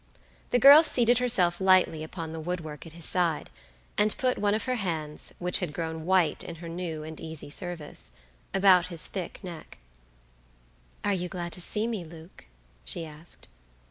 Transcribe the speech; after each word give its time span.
The 0.49 0.57
girl 0.57 0.81
seated 0.81 1.19
herself 1.19 1.61
lightly 1.61 2.03
upon 2.03 2.31
the 2.33 2.39
wood 2.39 2.61
work 2.61 2.87
at 2.87 2.93
his 2.93 3.05
side, 3.05 3.51
and 3.99 4.17
put 4.17 4.39
one 4.39 4.55
of 4.55 4.63
her 4.63 4.73
hands, 4.77 5.31
which 5.37 5.59
had 5.59 5.73
grown 5.73 6.05
white 6.07 6.43
in 6.43 6.55
her 6.55 6.67
new 6.67 7.03
and 7.03 7.19
easy 7.21 7.51
service, 7.51 8.13
about 8.51 8.87
his 8.87 9.05
thick 9.05 9.43
neck. 9.43 9.77
"Are 11.03 11.13
you 11.13 11.29
glad 11.29 11.51
to 11.51 11.61
see 11.61 11.85
me, 11.85 12.03
Luke?" 12.03 12.47
she 12.83 13.05
asked. 13.05 13.47